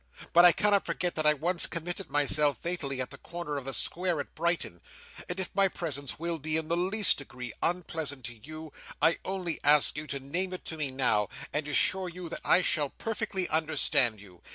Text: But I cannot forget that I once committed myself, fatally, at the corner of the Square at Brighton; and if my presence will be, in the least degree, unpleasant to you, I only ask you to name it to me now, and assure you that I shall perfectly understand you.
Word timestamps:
But 0.33 0.45
I 0.45 0.51
cannot 0.51 0.83
forget 0.83 1.13
that 1.13 1.27
I 1.27 1.35
once 1.35 1.67
committed 1.67 2.09
myself, 2.09 2.57
fatally, 2.57 2.99
at 3.01 3.11
the 3.11 3.19
corner 3.19 3.55
of 3.57 3.65
the 3.65 3.71
Square 3.73 4.19
at 4.21 4.33
Brighton; 4.33 4.81
and 5.29 5.39
if 5.39 5.53
my 5.53 5.67
presence 5.67 6.17
will 6.17 6.39
be, 6.39 6.57
in 6.57 6.69
the 6.69 6.75
least 6.75 7.19
degree, 7.19 7.53
unpleasant 7.61 8.25
to 8.25 8.33
you, 8.35 8.73
I 8.99 9.19
only 9.23 9.59
ask 9.63 9.95
you 9.99 10.07
to 10.07 10.19
name 10.19 10.53
it 10.53 10.65
to 10.65 10.75
me 10.77 10.89
now, 10.89 11.29
and 11.53 11.67
assure 11.67 12.09
you 12.09 12.29
that 12.29 12.41
I 12.43 12.63
shall 12.63 12.89
perfectly 12.89 13.47
understand 13.49 14.19
you. 14.19 14.41